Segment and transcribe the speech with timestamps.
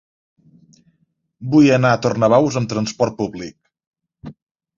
[1.51, 4.35] Vull anar a Tornabous amb trasport públic.